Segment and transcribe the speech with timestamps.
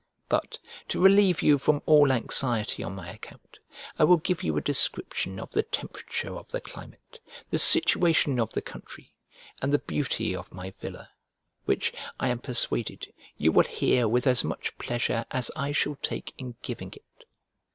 [0.29, 0.57] But,
[0.87, 3.59] to relieve you from all anxiety on my account,
[3.99, 7.19] I will give you a description of the temperature of the climate,
[7.51, 9.13] the situation of the country,
[9.61, 11.11] and the beauty of my villa,
[11.65, 16.33] which, I am persuaded, you will hear with as much pleasure as I shall take
[16.35, 17.25] in giving it.